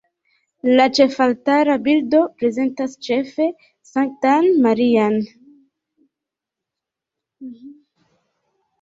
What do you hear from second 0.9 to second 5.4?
ĉefaltara bildo prezentas ĉefe Sanktan Marian.